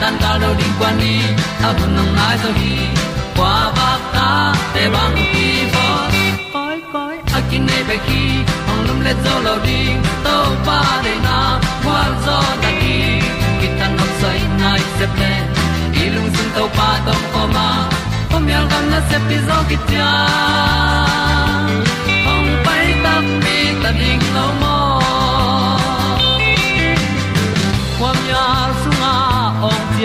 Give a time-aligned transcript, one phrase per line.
[0.00, 1.20] tan cao do đi qua đi,
[1.62, 2.76] ta bu nang mai zo gi
[3.36, 5.86] qua ba ta te bang ki bo
[6.52, 8.22] koi koi a kin nei be ki
[8.70, 9.80] ong lum le zo lo di
[10.24, 10.36] to
[10.66, 11.38] pa de na
[11.84, 12.96] kwa zo ta ki
[13.60, 15.32] ki tan nok sai nai se ple
[16.14, 17.68] lung sun to pa tom ko ma.
[18.30, 20.10] Pom yal gam na se pi zo ki tia
[22.32, 24.75] ong pai ta mi ta ding lo mo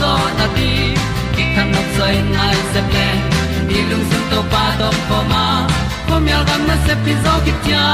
[0.00, 0.70] zo na ti
[1.34, 3.08] ki kan nok sai nai se ple
[3.68, 5.44] ni lung sun to pa do po ma.
[6.08, 7.86] Pom yal gam na se pi zo ki tia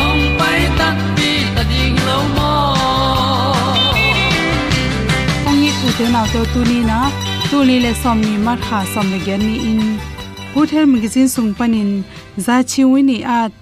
[0.00, 2.52] hong pai ta pi ta ding lo mo
[5.48, 6.98] ong ni u te naw te tu ni na?
[7.50, 9.82] Tu ni le som ni mat kha som le gen ni in.
[10.54, 11.90] Hu the magazine sung panin
[12.44, 13.00] za chi wi
[13.40, 13.52] at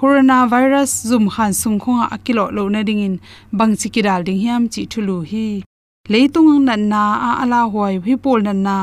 [0.00, 3.20] Corona coronavirus zum khan sung khonga akilo lo na ding in
[3.52, 5.60] bang chiki dal ding hiam chi thulu hi.
[6.08, 8.76] Leitung nan na a ala hoi hi pol nan na.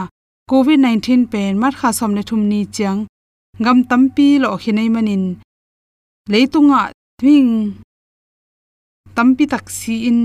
[0.49, 2.99] Covid 19 pen mat kha som le thum ni chang
[3.61, 5.23] ngam tampi lo khinai manin
[6.31, 6.81] leitunga
[7.21, 7.51] thing
[9.17, 10.21] tampi taksi in.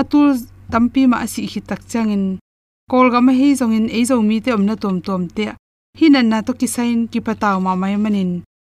[0.00, 0.28] Atul
[0.72, 2.24] tampi ma si hi tak changin
[2.90, 5.44] kol gam hi zongin ei zo mi te omna tom tom te.
[5.98, 8.32] Hinan na to kisain ki pataw ma mai manin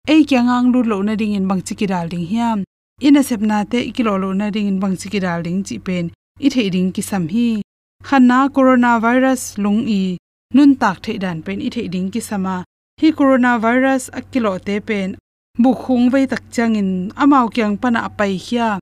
[0.08, 2.64] ei kya ngang lu lo na ding in bang chi ki dal ding hiam.
[3.06, 5.62] Ina sep na te ki lo lo na ding in bang chi ki dal ding
[5.66, 6.10] chi pen.
[6.46, 7.62] I thei ding ki sam hi.
[8.08, 10.16] Khana corona virus lung i.
[10.54, 12.56] Nun tak thei dan pen i thei ding ki sama.
[13.00, 15.16] Hi coronavirus akilo te pen.
[15.62, 16.90] Bu khung vei tak changin
[17.22, 18.78] amao kyang pana pai hia.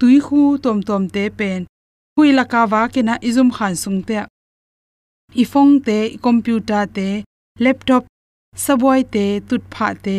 [0.00, 1.66] Tui khu tom tom te pen.
[2.16, 4.18] Hui la ka wa ke na izum khan sung te.
[5.42, 7.08] I phong te, computer te,
[7.64, 8.06] laptop
[8.64, 10.18] sabwai te, tut pha te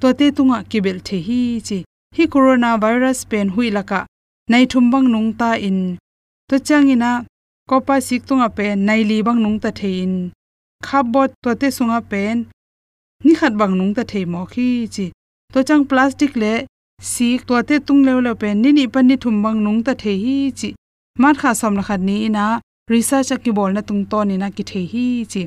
[0.00, 1.78] to te tunga kibel the hi chi.
[2.16, 4.00] Hi corona virus pen hui laka.
[4.50, 5.98] Nai thum bang nung ta in.
[6.48, 7.24] To changina
[7.68, 10.32] kopa sik tunga pen nai li bang nung ta thein
[10.86, 12.36] khabot to te sunga pen.
[13.24, 15.06] Ni khat bang nung ta thei mo khi chi.
[15.52, 16.52] To chang plastic le
[17.12, 19.92] sik to te tung le le pen ni ni pan ni thum bang nung ta
[20.02, 20.70] thei hi chi.
[21.22, 22.44] Mar kha som la khat ni na
[22.92, 25.42] research ki bol na tung to ni na ki thei hi chi.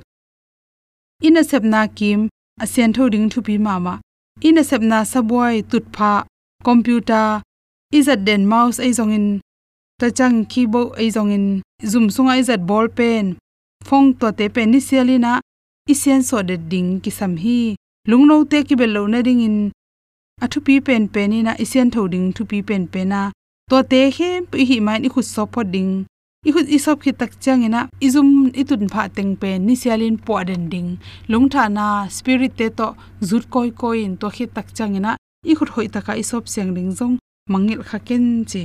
[1.28, 2.20] Ina sep na kim
[2.64, 3.94] asian tho ding thu pi mama
[4.42, 6.26] ina sepna sabwai tutpha
[6.64, 7.42] computer
[7.98, 9.28] izat den mouse ai zong in
[10.00, 11.46] ta chang keyboard ai zong in
[11.92, 13.26] zoom sunga izat ball pen.
[13.88, 15.34] Phong to te pen ni sialina
[15.92, 17.76] isian so de ding ki sam hi
[18.10, 19.58] lungno te ki bel lo na ding in.
[20.44, 23.22] Athu pi pen pen ina isian thoding thu pi pen pena
[23.70, 25.92] to te he, pi hi mai ni khu so pho ding
[26.48, 27.82] ihut isop khi tak chang ina.
[28.02, 30.98] Izum itun pha teng pe ni sialin po den ding.
[31.28, 32.88] Long tha na spirit te to
[33.22, 35.16] zut koi koi in to khi tak changena
[35.46, 37.16] i khut hoi taka isop seng ring jong
[37.52, 38.64] mangil kha ken chi.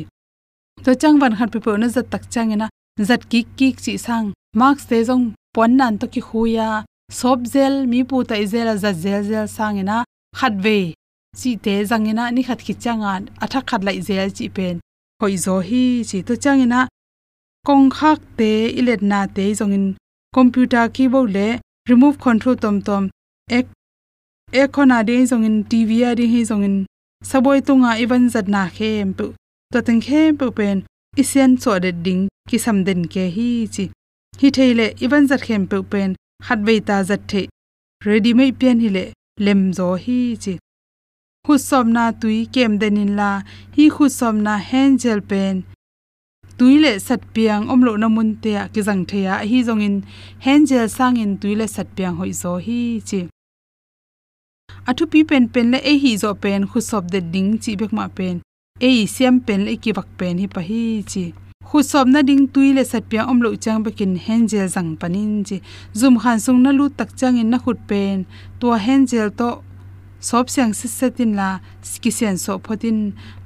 [0.85, 2.69] To chang ban khat pe po na zat tak chang ina.
[3.09, 4.27] Zat ki ki chi sang.
[4.61, 5.25] Marks te jong
[5.55, 9.77] pon nan to ki huya sop zel, mi pu ta izela za zel zel sang
[9.83, 9.99] ina.
[10.39, 10.95] Khat ve
[11.39, 13.13] chi te zangena ni khat ki changa
[13.45, 14.77] atha khat lai zel chi pen.
[15.21, 16.81] Hoi zo hi chi to chang ina
[17.67, 19.87] kong khak te ilet na te zongin
[20.37, 21.49] computer keyboard le
[21.89, 23.03] remove control tom tom
[23.59, 23.67] ek
[24.61, 26.77] ek khona de zongin tv a de hi zongin
[27.31, 29.27] saboi tunga even zat na khem pu
[29.73, 30.77] to teng khem pu pen
[31.23, 33.85] isian so de ding ki sam den ke hi chi
[34.41, 36.11] hi theile even zat khem pu pen
[36.47, 37.43] khat ve ta zat the
[38.07, 39.05] ready mai pian hi le
[39.45, 40.55] lem zo hi chi
[41.45, 43.31] khu som na tui kem denin la
[43.77, 45.55] hi khu som na hen gel pen
[46.59, 49.97] tuile satpiang omlo namun te ki jang theya hi zongin
[50.45, 53.21] hengel sangin tuile satpiang hoi zo hi chi.
[54.91, 57.93] Athu pi pen pen le e hi zo pen, khu sob de ding chi bek
[57.99, 58.37] ma pen.
[58.89, 61.25] E siam pen le ki bak pen hi pa hi chi.
[61.69, 65.57] Khu sob na ding tuile satpiang omlo chang bekin hengel jang panin chi.
[66.01, 68.27] Zum khan sung na lu tak changin na khut pen.
[68.61, 69.49] To hengel to
[70.29, 71.49] sop siang si setin la
[71.91, 72.99] ski sian so photin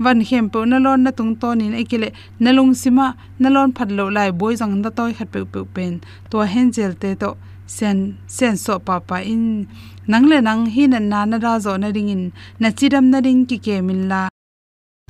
[0.02, 2.08] van hem pe na lon na tung ton in ekile
[2.42, 3.06] na lung sima
[3.42, 5.94] na lon phat lo lai boi jang da toy khat pe pe pen.
[6.30, 7.30] To hen jel te to
[7.76, 7.98] sen
[8.36, 9.44] sen so pa pa in.
[10.10, 12.22] Nang le nang, hi na na na ra zo na ring in.
[12.60, 14.20] Na chiram na ring ki ke min la.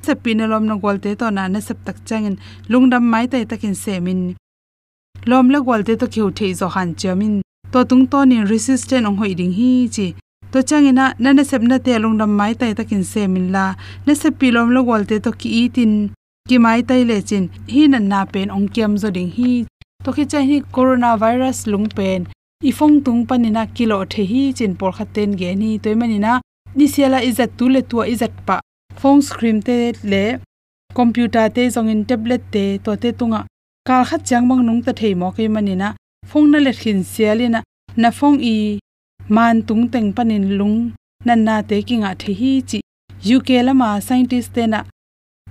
[0.04, 2.36] Se pinalom na gol te to na na sep tak changin
[2.70, 4.20] lungdam mai te takin se min.
[5.30, 7.34] Lom la gol te to khiu thei zo han chamin
[7.72, 10.08] to tung to ni resistant ong hoi ding hi chi
[10.52, 10.60] to
[10.90, 11.14] na
[11.44, 13.74] theo lùng te lungdam mai tai takin se min la
[14.06, 16.10] na se pilom lo golte to ki itin
[16.48, 17.48] ki mai tai le chin.
[17.68, 19.64] Hi na na pen ong kiam zo ding hi.
[20.04, 22.26] To khi chai hi corona virus lung pen.
[22.68, 26.40] I phong tung panina kilo the hi chin por khaten ge ni toy manina
[26.74, 28.56] ni siala izat tu le tu izat pa.
[29.00, 29.76] Phone screen te
[30.12, 30.24] le,
[30.98, 33.40] computer te zong in tablet te to te tunga.
[33.86, 35.88] Kal khat chang mang nong ta thei mo ke manina
[36.30, 37.60] phong na le khin sialina
[37.96, 38.56] na phong i
[39.28, 40.92] man tung teng panin lung,
[41.24, 42.80] nan na te kinga the hi chi.
[43.34, 44.84] Uk lama scientist te na.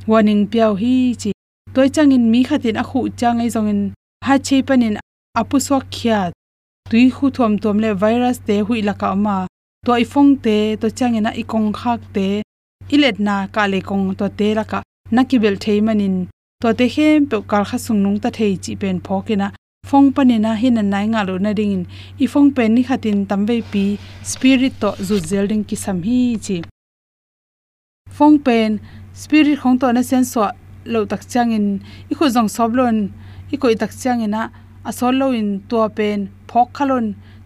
[0.08, 1.32] Warning piao hi chi.
[1.74, 3.82] Toy changin mi khatin a khu changai zongin
[4.26, 4.98] ha che panin
[5.40, 6.32] apu so khia
[6.90, 9.46] tui khu thom tom le virus te hui laka ma
[9.86, 12.42] to phong te, to changena i kong khak te.
[12.90, 14.80] Ilet na ka le kong to te laka.
[15.12, 16.28] Nakibel thei manin.
[16.62, 19.48] To te hem pe kal kha sung nung ta thei chi pen phokina
[19.90, 21.84] phong panina hin an nai nga lo na ding in
[22.24, 23.86] i phong pen ni khatin tambe pi,
[24.32, 26.58] spirit to zu zelding ki sam hi chi
[28.18, 28.72] phong pen
[29.22, 30.42] spirit khong to na sen so
[30.94, 31.68] lo tak chang in
[32.12, 32.98] i khu jong sob lon,
[33.54, 34.42] i koi tak chang ina
[34.90, 37.06] a sol lo in to pen, phok khalon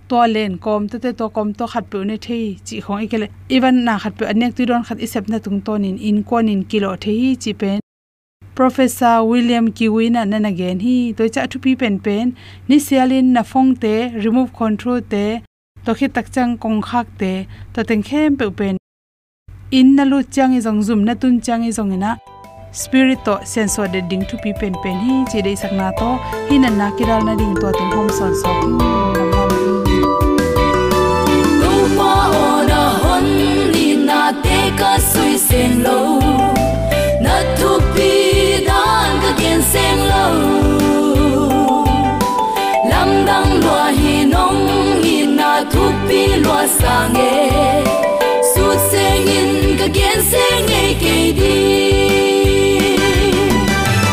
[0.09, 3.27] to len kom te te to kom to khat pe ne thei chi khong ikele
[3.55, 6.51] even na khat pe anek ti don khat isep na tung ton in in kon
[6.53, 7.80] in kilo thei chi pen
[8.55, 12.35] professor william kiwina nan again hi to cha thu pi pen pen,
[12.67, 15.25] ni sialin na phong te, remove control te
[15.85, 17.31] to khi tak chang kong khak te,
[17.73, 18.77] to teng khem pe pen
[19.71, 22.17] in na lu chang i jong zum, na tun chang i jong ina
[22.71, 26.13] spirit to sensor de ding thu pi pen pen hi che dei sakna to,
[26.49, 29.20] hi na na kiral na ding to teng hom son so
[46.51, 47.83] qua xa nghe
[48.55, 51.91] suốt sẽ in cả kiến sẽ nghe kể đi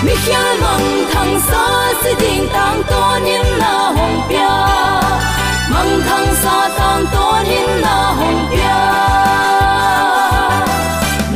[0.05, 4.49] mi khía mong thằng xa sẽ tình tăng to nhìn là hồng pia
[5.73, 8.79] mong thằng xa tăng to nhìn là hồng pia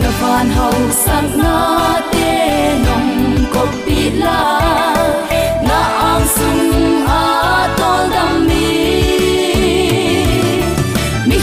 [0.03, 4.59] nợ phan hậu sắc na tê nồng cốc bị na
[5.99, 6.72] ang sung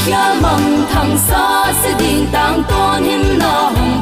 [0.09, 4.01] cha mong thằng xa sẽ đình tang tôn him na hùng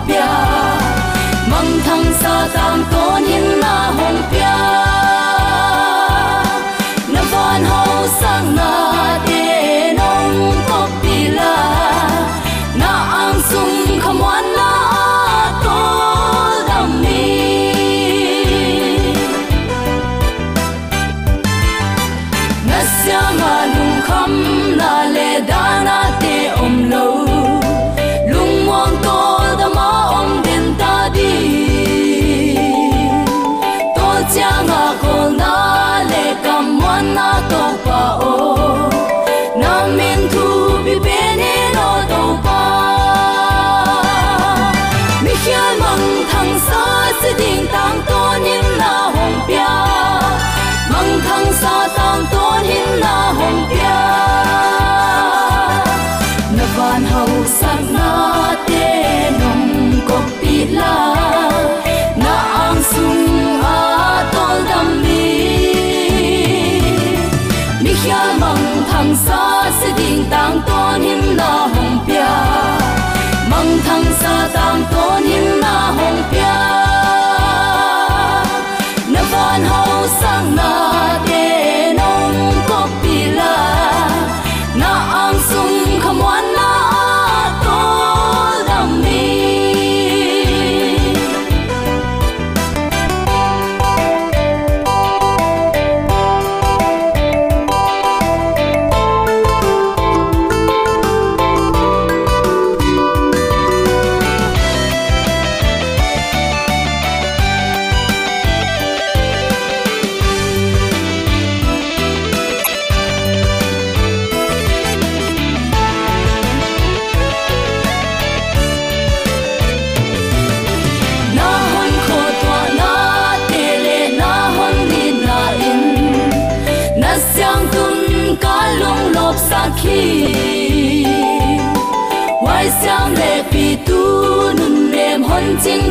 [57.17, 58.46] van hau na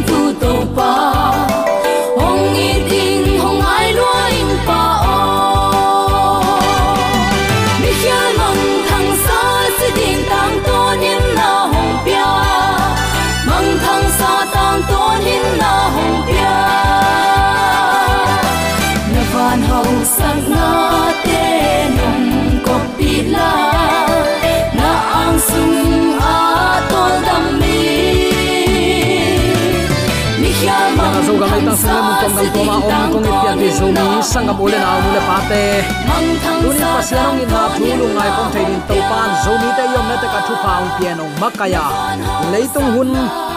[0.07, 1.56] ching tổ to
[32.27, 35.21] tang sangay mong tom gam toma om kong ipya ti zomi sanga ule na mule
[35.29, 35.65] pate
[36.09, 40.07] mang thang Tunin sa pasyanong ina tulong ngay kong thay din taupan zomi te yom
[40.11, 41.85] na te ka thupa ang pianong makaya
[42.51, 43.11] leitung hun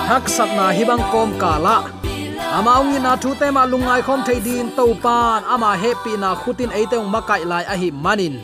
[0.10, 1.78] haksat na hibang kom kala
[2.54, 6.70] ama ong na thu te ma lungai khom thei din taupan ama happy na khutin
[6.70, 8.38] eite ong makai lai a hi manin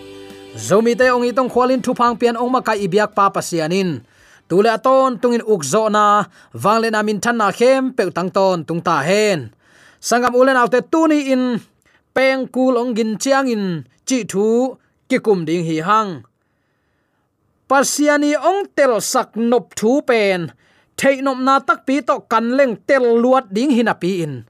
[0.58, 4.02] zomi te ong itong khwalin thupang pian ong makai ibyak pa pasianin
[4.50, 8.82] tule aton tungin ukzo na wangle na min than na khem pe tang ton tung
[8.82, 9.54] ta hen
[10.08, 11.58] sangam ulen autte tuni in,
[12.14, 13.66] peng kul ong gin chiang in,
[14.08, 14.78] chi thu
[15.10, 16.12] ki kum ding hi hang.
[17.70, 20.54] Pasiani ong tel sak nop thu pen,
[21.00, 24.46] thei nop na tak pi to kan leng tel luat ding hina pi in.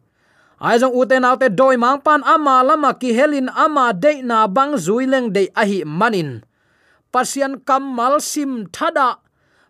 [0.59, 4.75] Ai jong uten autte doi mang pan ama lama ki helin ama de na bang
[4.85, 6.43] zui leng de a hi manin.
[7.11, 9.23] Pasian kamal sim thada.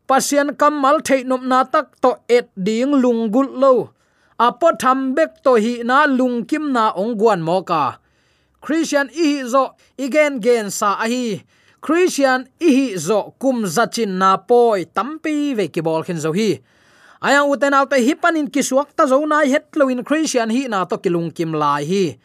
[0.09, 3.94] Pasian kamal thei nop na tak to et ding lungul lo
[4.37, 7.99] apo tham bek to hi na lung kim na ong guan mo ka
[8.59, 11.39] christian i hi zo igen gen sa a hi
[11.85, 16.57] christian i hi zo kum zachin na poi tampi ve ki bol khin zo hi.
[17.21, 21.29] Aya uten in hipanin kisuak ta zo na het loin christian hi na to kilung
[21.29, 22.17] kim lai hi.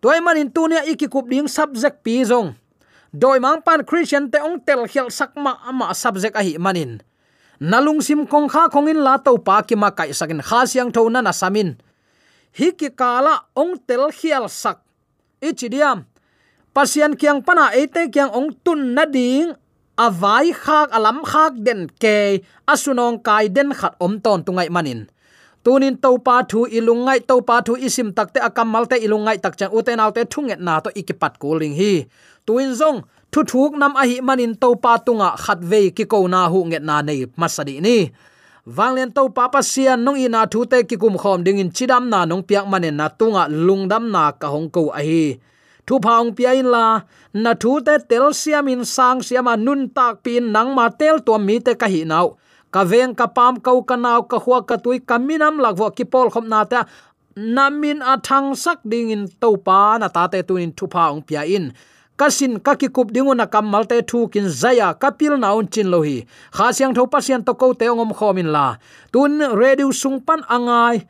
[0.00, 2.56] Toy manin tunia ikikup ding subject pi zong.
[3.12, 7.04] Doi mang pan christian te ong tel khel sakma ama subject a hi manin
[7.60, 11.08] nalung sim kong kha khongin la to pa ki ma kai sakin kha siang tho
[11.10, 11.76] na na samin.
[12.58, 14.82] Hi ki kala ong tel khial sak.
[15.42, 16.06] Ichidiam
[16.74, 19.54] pasian kyang pana ate kyang ong tun na ding.
[19.94, 22.42] Avai khak alam khak den ke.
[22.66, 25.06] Asunong kai den khat om ton tungai manin.
[25.64, 29.72] Tunin to pa thu ilungai to pa thu isim takte akamal te ilungai tak chang
[29.72, 32.04] uten alte thunget na to ikipat kuling hi.
[32.44, 36.40] Tuin zong thu thuk nam ahi manin to pa tunga khat ve ki ko na
[36.52, 37.96] hu nget na nei masadi ni.
[38.76, 42.04] Wanglen to pa pa sian nong ina thu te ki kum khom ding in chidam
[42.12, 45.24] na nong piak manen na tunga lungdam na ka hong ko a hi.
[45.86, 46.86] Thu ông pia in la,
[47.42, 51.34] na thu te tel siam in sang siam nun tak pin nang ma tel to
[51.46, 52.26] mi te ka hi nau.
[52.74, 56.28] Ka veng, ka pam kau ka nau, ka huwa ka tui kaminam lakwa ki pol
[56.34, 56.80] khom na ta
[57.56, 61.66] namin athang sak ding in to pa na ta te tuin thu phang pia in
[62.16, 66.26] kasin kaki kup dingu na kam malte thu kin zaya kapil naun chin lohi.
[66.56, 68.76] Kha siang tho pasien to ko te ongom khomin la.
[69.12, 71.06] Tun radio sung pan angai,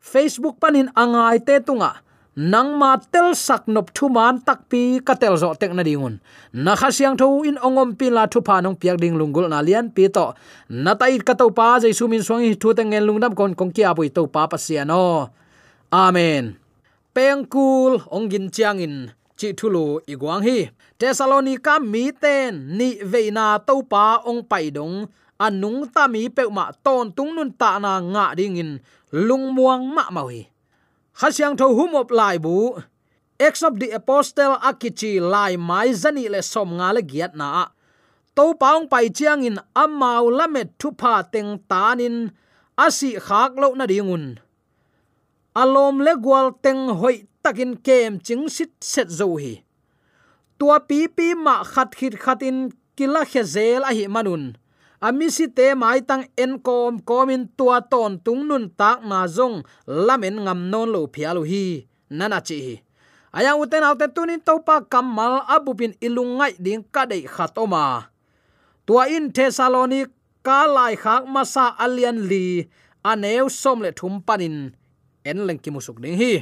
[0.00, 1.92] facebook panin angai te tunga.
[2.38, 6.22] Nang ma tel sak nop thu man tak pi ka tel zo tek na dingun.
[6.54, 9.58] Na kha siang tho in ongom pi la thu pa nong piak ding lungul na
[9.58, 10.26] lian pi to.
[10.70, 13.58] Na tai ka to pa jai su min swang hi thu te ngel lungdam kon
[13.58, 15.34] kong kia bui to pa pasiano.
[15.90, 16.54] Amen.
[17.10, 20.58] Pengkul ongin chiang in chi thulu igwang hi
[20.98, 24.96] tesalonica mi ten ni veina to pa ong pai dong
[25.46, 28.72] anung ta mi pe ma ton tung nun ta na nga ding in
[29.26, 30.42] lung muang ma mau hi
[31.18, 32.56] khasyang tho hum op lai bu
[33.46, 37.70] ex of the apostle akichi lai mai zani le som nga le giat na
[38.36, 42.16] to paung pai chiang in amau lamet thu pa teng tanin
[42.84, 44.24] asi khak lo na dingun
[45.60, 47.16] alom le gwal teng hoi
[47.48, 49.64] takin kem ching sit set zo hi.
[50.60, 54.52] Tua pi pi ma khat khit khatin kila khe zel a hi manun.
[55.00, 59.64] Ami si te mai tang en kom komin tua ton tung nun tak na zong
[59.86, 61.64] lamen ngam non lo phialu hi.
[62.18, 62.74] Nana chi hi.
[63.32, 68.12] Aya uten alte tunin topa kamal abupin ilungai ding kadai khatoma
[68.86, 70.00] tua in thessaloni
[70.46, 72.44] ka lai khak masa alian li
[73.10, 74.56] aneu som le thum panin.
[75.28, 76.32] En lengki musuk ding hi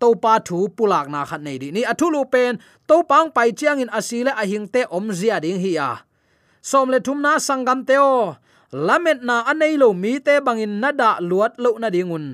[0.00, 1.82] to pa thu pulak na khat nei di ni.
[1.92, 2.58] Athulu pen
[2.88, 5.90] to pang pai chiang in asile a hing te om zia ding hi a.
[6.62, 8.36] Som le thum na sangam teo
[8.86, 12.26] lamet na anei lo mi te bangin nada luat lo na dingun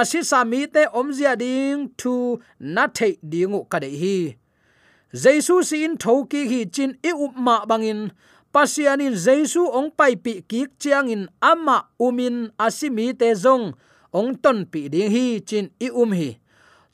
[0.00, 2.14] asisa mi te om zia ding thu
[2.74, 4.16] na thei dingu ka dei hi.
[5.22, 8.10] Jesu sin thoki hi chin i upma bangin.
[8.54, 13.74] Pasianin jesu ong pai pi kik chiang in ama umin asimi te zong.
[14.18, 16.38] Ong ton pi ding hi chin i um hi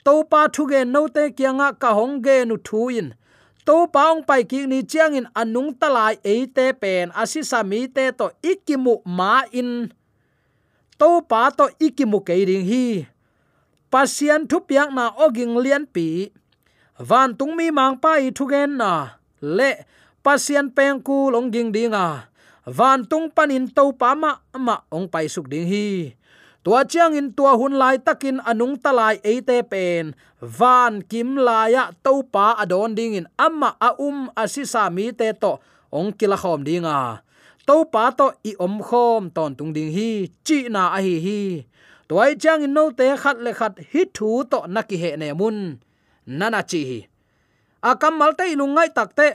[0.04, 3.08] to pa thu ge no te kyanga ka hong ge nu thu in
[3.66, 8.04] to paung pai ki ni chiang in anung talai e te pen asisa mi te
[8.18, 9.70] to ikimu ma in
[11.00, 12.84] to pa to ikimu ke ring hi
[13.92, 16.08] pasian thu piang na oging lian pi
[17.08, 18.92] van tung mi mang pai i thu gen na
[19.40, 19.70] le
[20.24, 22.06] pasian peng ku long ging dinga
[22.78, 24.32] van tung panin to pa ma
[24.66, 25.86] ma ong pai suk ding hi
[26.64, 30.14] tua chiang in tua hun lai takin anung talai eite pen.
[30.40, 35.60] Van kim laya to pa adon ding in amma a um asisa mi te to.
[35.92, 37.20] Ong kila khom dinga.
[37.66, 40.32] To pa to i om khom ton tung ding hi.
[40.46, 41.40] Chi na a hi hi.
[42.08, 45.78] Toy chiang in no te khat le khat hi thu to naki he ne mun.
[46.26, 47.00] Nana chi hi.
[47.82, 49.26] Akam mal te ilungai takte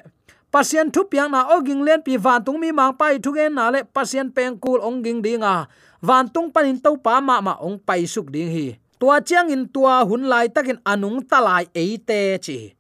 [0.56, 3.68] pasien thu piang na oging len pi van tung mi mang pai thu gen na
[3.76, 5.68] le pasien peng kul ong ging dinga
[6.08, 8.68] van tung panin to pa ma ma ong pai suk ding hi.
[9.00, 12.72] Tua chiang in tua hun lai takin anung talai eite chi.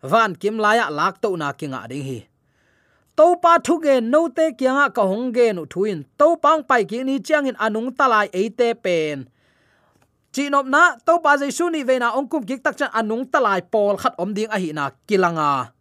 [0.00, 2.18] Van kim laya lak to na kinga ding hi.
[3.12, 6.88] To pa thu ge no te kyanga ka hong ge nu thuin to pang pai
[6.88, 9.28] ki ni chiang in anung talai eite pen.
[10.32, 13.28] Chi nop na to pa jaisu ni ve na ong kum kik tak chan anung
[13.28, 15.76] talai pol khat om ding a hi na kilanga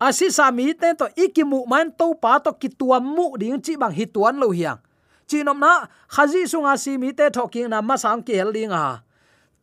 [0.00, 3.92] asi sa mi te to ikimu man to pa to kituam mu ding chi bang
[3.92, 4.80] hituan lo hiang.
[5.28, 9.04] Chinom na khazi sunga si mi te thoking na ma sang ki hel a.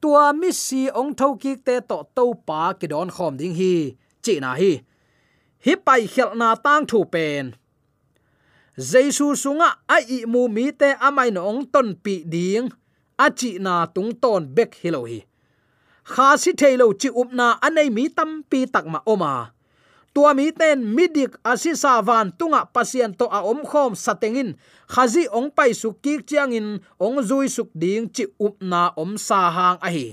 [0.01, 3.97] Tua mi si ong tho ki te to to pa ki don khom ding hi.
[4.23, 4.73] Chi na hi.
[5.65, 7.57] Hi pai khel na tang thu pen.
[8.77, 12.69] Jesu sunga ai i mu mi te amai no ong ton pi ding.
[13.17, 15.19] A chi na tung ton bek hilo hi.
[16.11, 19.56] Kha si thailo chi up na anei mi tam pi tak ma oma
[20.17, 24.57] tua mi ten midik asisa van tunga pasien to a om khom satengin.
[24.89, 29.13] Khazi ong pai su ki chiang in ong zui suk ding chi up na om
[29.13, 30.07] sa hang a hi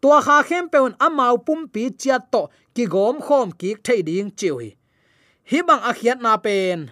[0.00, 2.42] tua kha khem peun amau pum pi chia to
[2.74, 4.70] ki gom khom ki thei ding chiu hi
[5.50, 6.88] hi bang a khiat na pen.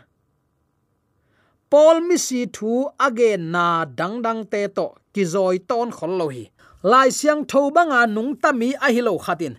[1.70, 2.72] Paul mi si thu
[3.06, 6.44] again na dang dang te to ki zoi ton khol lo hi.
[6.90, 9.56] Lai siang tho banga nung tami a hi lo khatin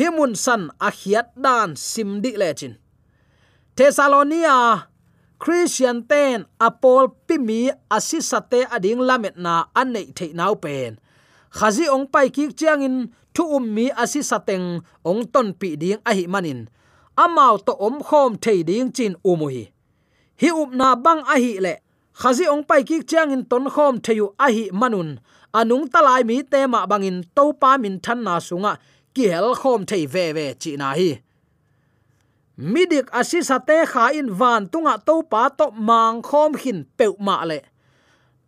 [0.00, 0.88] himun san a
[1.36, 2.80] dan simdi lechin
[3.80, 4.92] thessalonia,
[5.40, 11.00] christian ten, apol pimi, asisate ading lamet na anei theinau pen.
[11.50, 12.96] Khazi ong pai ki chiang in,
[13.32, 16.68] thu um mi asisateng, ong ton pi ding Ahi manin.
[17.16, 19.72] Amao to om khom thei ding chin umuhi
[20.40, 21.74] hi up na bang Ahi le.
[22.12, 25.18] Khazi ong pai ki chiang in ton khom theyu Ahi manun.
[25.56, 28.78] Anung talai mi te ma bangin to pa min than na sunga
[29.14, 31.10] kiel khom thei ve ve chi na hi.
[32.72, 37.44] Midik asisa te kha in van tunga to pa to mang khom hin peu ma
[37.44, 37.60] le.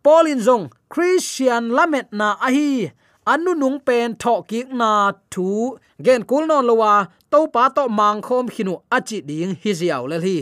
[0.03, 2.91] Polin zong, christian lamet na a hi.
[3.25, 5.77] Anu nung pen tho ki na thu.
[6.05, 10.17] Gen kul non lowa, to pa to mang khom khinu achi ding hi ziaw le
[10.25, 10.37] hi.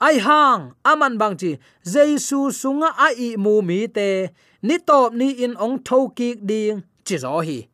[0.00, 1.50] Ai hang, aman bang chi,
[1.84, 4.28] jesu sunga a i mu mi te.
[4.62, 7.67] Ni top ni in ong tho ki ding, chi zo hi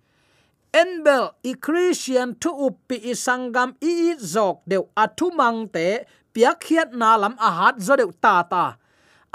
[0.74, 3.94] enbel i christian thu upi i sangam i
[4.32, 5.86] zok deu athu mang te
[6.34, 8.64] piak khiat na lam a hat zo deu ta ta.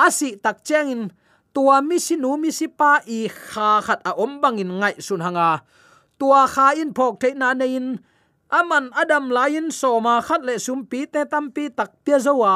[0.05, 1.03] Asi tak cheng in
[1.55, 5.23] tua mi si nu mi si pa i kha khat a om bangin ngai sun
[5.25, 5.51] hanga.
[6.19, 7.87] Tua kha in phok the na nei in,
[8.59, 12.55] aman adam lain soma khat le sum pi te tam pi tak pia zowa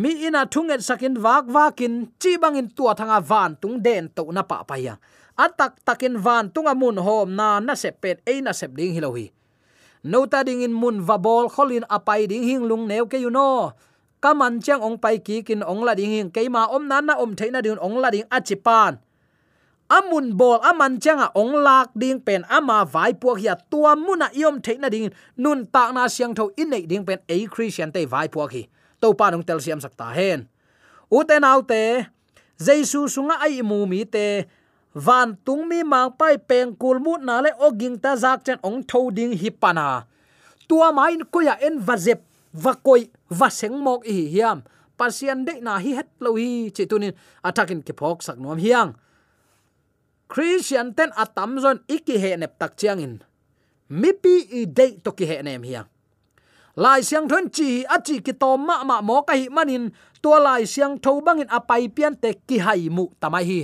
[0.00, 4.42] mi ina thunget sakin wak wakin chi bangin tua thanga van tung den to na
[4.42, 4.94] pa pa ya
[5.38, 9.30] atak takin van tunga mun hom na na se pet e na sep ding hilohi.
[10.02, 13.30] No ta ding in mun va bol kholin apai ding hing lung neu ke you
[13.30, 13.72] know
[14.22, 17.34] kaman chang ong pai ki kin ong la ding hing keima om nan na om
[17.34, 18.98] theina ding ong la ding achipan
[19.92, 24.56] amun bol aman changa ong lak ding pen ama vai puak hi tua muna yom
[24.64, 28.32] theina ding nun ta na siang tho in nei ding pen a christian te vai
[28.32, 28.64] puak hi.
[29.04, 30.48] To pa nong tel siam sakta hen.
[31.12, 32.08] Uten autte
[32.56, 34.48] jesu sunga ai mu mi te
[34.94, 38.82] van tung mi mang pai peng kul mu na le oging ta zak chen ong
[38.88, 40.04] tho ding hi pana
[40.68, 42.20] tua mai ko ya en vazep
[42.52, 44.62] vakoi vaseng mok hi hiam.
[44.96, 47.12] Pasian de na hi het lo hi che tunin
[47.44, 48.92] atakin ke phok sak nom hiang.
[50.28, 53.14] Christian ten atam zon iki he nep tak chiang in.
[53.88, 55.88] Mi pi i de to ki he nem hiang.
[56.76, 60.38] Lai siang thon chi a chi ki to ma ma mo ka hi manin tua
[60.40, 63.60] lai siang tho bangin apai pian te ki hai mu tamai hi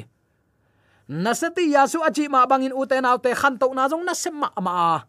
[1.09, 5.03] nasati yasu achi ma bangin uten autte khan to na jong na sem ma ma.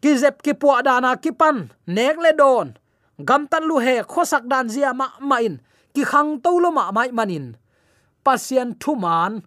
[0.00, 2.74] Ki zep, ki pu dana ki pan, nek le don.
[3.18, 5.60] Gam tan lu he khosak dan zia ma ma in.
[5.94, 7.56] Ki khang to lo ma mai manin
[8.26, 9.46] pasien thu man,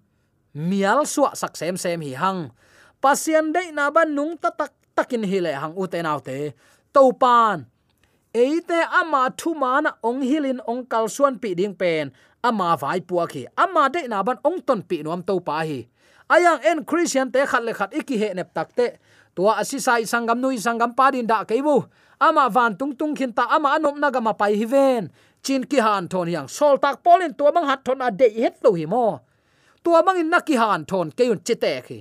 [0.56, 2.42] mial suwa sak sem sem hi hang.
[3.04, 6.56] Pasien de na ban nung ta tak takin hi le hang uten autte
[6.96, 7.68] to pan.
[8.32, 13.46] Eite ama thu man ong hilin ong kal suan pi ding pen ama vai puaki
[13.58, 15.88] ama de na ban ong ton pi nuam to pa hi.
[16.30, 18.98] Ayang en christian te khat le khat iki he nep takte
[19.36, 21.86] tua asisai sangam nui sangam padin da keibu
[22.20, 25.12] ama van tung tung khin ta ama anom na ga ma pai hi ven.
[25.44, 28.60] Chin ki han thon yang sol tak polin tua mang hat thon a de het
[28.64, 29.20] lo hi mo.
[29.84, 32.00] Tua mang in na ki han thon ke yun chite khi.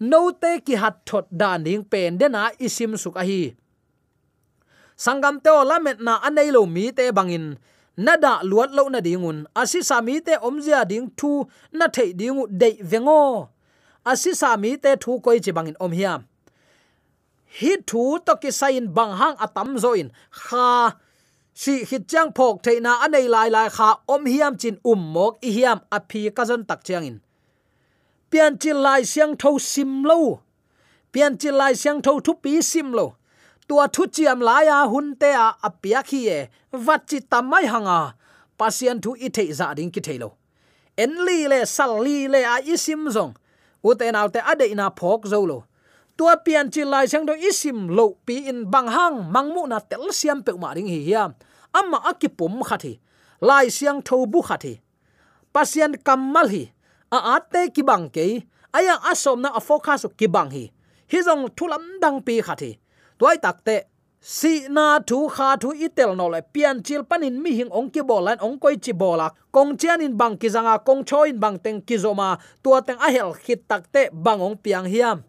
[0.00, 3.54] No te ki hat thot dan ding pen de na isim suk a hi.
[4.96, 7.56] Sangam te ola met na anei lo mi te bangin
[7.96, 12.78] nada luat lo na dingun asi sami te omzia ding thu, na thei dingu dei
[12.82, 13.48] vengo.
[14.04, 16.20] Asi sami te thu koi chi bangin om hiam.
[17.58, 20.08] Hi thu to ki sain bang hang atam zoin.
[20.30, 20.96] Kha,
[21.54, 25.50] si hit chang phok theina anei lai lai kha om hiam chin um mok i
[25.56, 27.20] hiam a phi ka zon tak chiang in.
[28.30, 30.40] Pian chi lai siang tho sim lo.
[31.12, 33.06] Pian chi lai siang tho thu pi sim lo
[33.68, 36.40] tua thu chiam laya hun te a apia khi e
[36.86, 38.14] wat chi tamai hanga.
[38.58, 40.28] Pasien thu i thei za ding ki thelo.
[40.96, 43.34] En li le, sal li le a isim zong.
[43.84, 45.58] U te nau te ade ina phok zo lo.
[46.16, 50.08] Tua pian chi lai sang do isim lo pi in bang hang mangmu na tel
[50.18, 51.30] siam pe ma ring hi hiam
[51.78, 52.92] amma akipum khathi
[53.48, 54.80] lai siang tho bu khathi
[55.52, 56.64] pasien kamal hi.
[57.16, 58.24] A ate ki bang ke
[58.72, 60.64] aya asom na a focus ki bang hi.
[61.12, 62.70] Hi zong thulam dang pi khathi
[63.18, 63.84] toy takte
[64.20, 68.02] si na thu, kha thu, itel no le, pian chil panin mi hing ong ki
[68.02, 71.80] bolan ong koi chi bola kong chian in bang ki zanga, kong choin bang teng
[71.80, 75.22] ki zoma tua teng a hel khit takte bang ong piang hiam.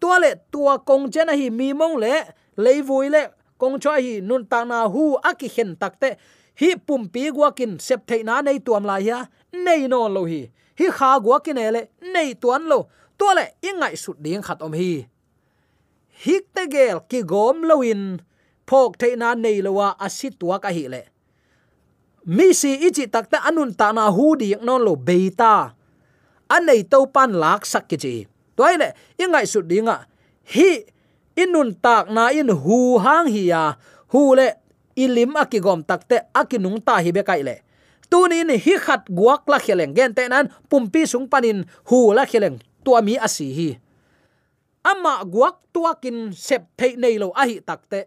[0.00, 3.22] Tua le, tua kong chen hi mi mong le vui le,
[3.58, 6.16] kong cho hi nun ta na hu aki hen takte
[6.60, 10.46] hi pum pi gwakin sep thei na nei tuam la ya nei no lo hi.
[10.78, 12.86] Hi kha gwakin ele nei tuan lo.
[13.18, 15.06] Tua le, ingai sut ding khat om hi
[16.24, 18.20] hik gel ki gom loin
[18.68, 21.02] phok theina nei lowa asit tua ka hi le.
[22.26, 25.76] Mi si ichi takta anun ta na hu di non lo beta
[26.48, 28.14] anei to pan lak sak ki chi.
[28.56, 28.88] Toy le
[29.22, 29.96] ingai su dinga
[30.54, 30.70] hi,
[31.36, 33.62] inun tak na in hu hang hi ya.
[34.12, 34.48] Hu le
[34.96, 37.56] ilim akigom takte akinung ta hi be kai le.
[38.10, 42.56] Tunin hi khat guak la kheleng gen te nan pumpi sung panin hu la kheleng
[42.84, 43.68] tua mi asi hi
[44.92, 48.00] ama guak tuakin sep thei nei lo ahi takte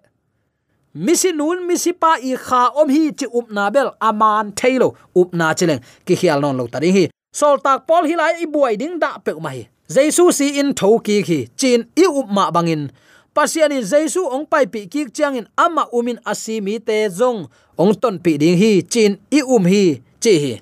[0.93, 5.33] misi nun, misi pa i kha om hi chi up na bel aman thailo up
[5.33, 5.81] na chileng.
[6.05, 7.03] Ki hial non lo tari hi.
[7.33, 9.67] Sol tak pol hi lai i buai ding da pe ma hi.
[9.95, 12.89] Jaisu si in thoki khi chin i upma bangin.
[13.35, 17.47] Pasiani jesu ong pai pi ki changin ama umin asimi te zong.
[17.77, 20.53] Ong ton pi ding hi, chin i um hi, chi hi.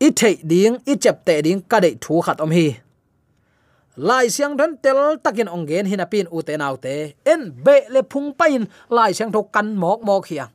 [0.00, 2.66] I thei ding, i chep te ding, ka dei thu khat om hi
[3.98, 7.18] lai siang thon tel takin ong gen hina pin u te nau te.
[7.26, 10.52] En be le phung pain lai siang tho kan mok mok hiang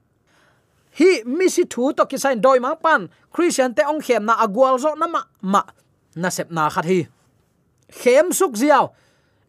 [0.94, 3.10] hi mi si thu to ki sain doi mang pan.
[3.34, 5.62] Christian te ong khem na agwal zo na ma ma,
[6.16, 7.00] na sep na khat hi.
[7.90, 8.86] Khem suk ziaw.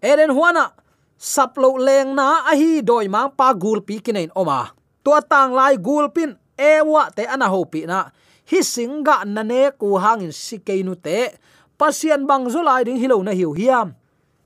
[0.01, 0.73] Eren huana,
[1.19, 4.73] sap lo leng na a hi doi mang pa gul pi kinain oma.
[5.05, 8.09] Tua tang lai gul pin ewa te ana ho pi na.
[8.51, 11.37] Hi singa na ne ku hangin sikeinu te
[11.79, 13.95] pasian bang zulai ding hilo na hiu hiam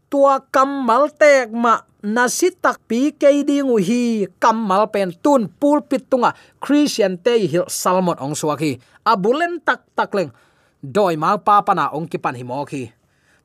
[0.08, 6.32] tua kamal tek ma na sitak pi ke ding hi kamal pen tun pul pitunga
[6.32, 6.36] à.
[6.60, 10.30] christian te hil salmon ong suaki abulen à tak tak leng.
[10.78, 12.86] Doi ma pa pana ong ki pan hi mo khi.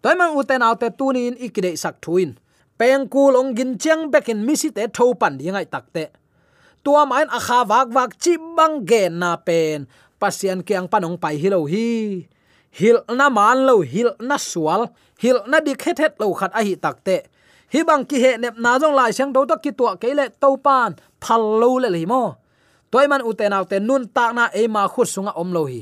[0.01, 2.37] Toy mang uten autte tunin ikide sak thuin
[2.77, 6.13] peng kul ong gin chang bekin misi te tho pan dingai takte
[6.83, 9.87] tua main à a wak wak chi bang gen na pen
[10.19, 12.27] pasian kyang panong pai hilo hi
[12.73, 14.89] hil na man lo, hil na sual,
[15.21, 17.29] hil na dik het het lo khat a hi takte
[17.73, 20.29] hi bang ki he nep na jong lai sang do to ki tua ke le
[20.41, 22.37] to pan, phal lo le li mo.
[22.93, 25.81] Toy man uten autte nun tak na e ma khut sunga om lo hi.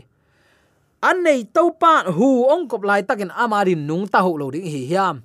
[1.03, 4.63] An nei to pan hu ong kop lai takin amarin nung ta ho lo ding
[4.63, 5.19] hi hiam.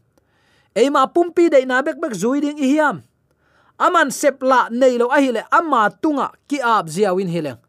[0.74, 3.06] Eima pumpi de na bek bek zui ding hi hiam.
[3.78, 7.65] Aman sepla nei lo a hi le ama tunga ki ap ziawin hileng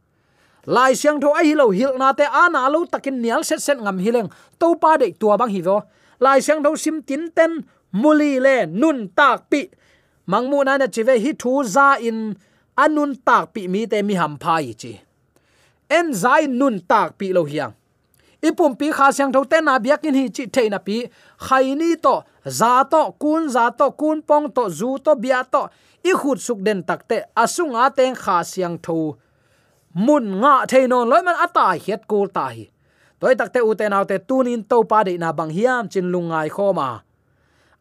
[0.68, 3.78] lai siang tho ai hi lo hil na te ana lo takin nial set set
[3.80, 5.78] ngam hileng to pa de tua bang hi vo.
[6.20, 7.52] Lai siang tho sim tin ten
[7.92, 9.62] muli le nun tak pi.
[10.28, 12.36] Mangmu na na chive hi thu za in
[12.84, 14.94] anun tak pi mi te mi ham phai chi.
[15.90, 17.74] En zai nun tak pi lo hiang.
[18.44, 20.98] Ipum pi kha siang tho te na biakin hi chi theina pi.
[21.46, 22.16] Khaini to,
[22.60, 25.70] za to kun, za to kun, pong to, zu to bia to.
[26.04, 29.18] I khut suk den takte asunga teng kha siang tho
[29.98, 32.70] mun nga theinon loi man ata hiat kul ta hi.
[33.20, 36.50] Toy takte u te naw te tunin to pa de na bang hiam chin lungai
[36.56, 36.90] khoma.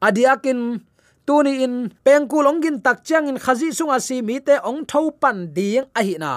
[0.06, 0.60] Adiakin
[1.28, 1.74] tuni in
[2.04, 6.00] pengku longin tak chang in khazi sunga si mi te ong tho pan ding a
[6.06, 6.32] hi na.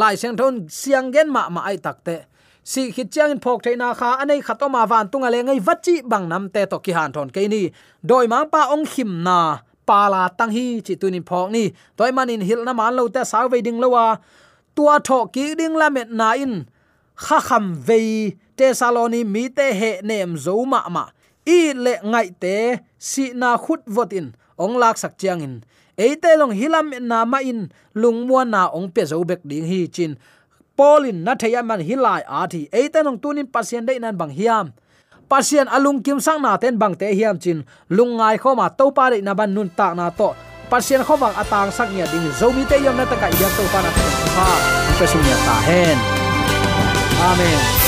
[0.00, 2.16] Lai seng thon siang gen ma ma ai takte
[2.62, 6.26] si khit chang in phok theina kha anei khatoma van tunga le ngai vachi bang
[6.30, 7.62] nam te to ki han thon ke ni.
[8.08, 9.38] Doi mang pa ong khim na
[9.88, 11.64] pala tang hi chi tunin phok ni.
[11.96, 14.06] Toy manin hil na man lo te saw ve ding lowa
[14.76, 16.54] tua tho ki ding la met na in.
[17.24, 21.04] Kha kham ve te saloni mi te he nem zo ma ma.
[21.46, 22.54] I le ngai te
[22.98, 24.26] si na khut votin
[24.58, 25.54] ong lak sak chiang in.
[25.96, 27.72] Eite long hilam na ma in.
[27.94, 30.12] Lung mua na ong pe zo bek ding hi chin.
[30.76, 32.68] Polin na thaya man hilai a thi.
[32.68, 34.76] Eite long tunin pasien dei nan bang hiam.
[35.30, 37.64] Pasien alung kim sang na ten bang te hiam chin.
[37.88, 40.36] Lungai khoma to pa de na ban nun ta na to.
[40.68, 42.28] Pasien khowang atang sak nya ding.
[42.36, 44.46] Zomi te yom na ta ka yak to pa na ta
[44.98, 45.98] pe sum ya ta hen
[47.30, 47.85] amen.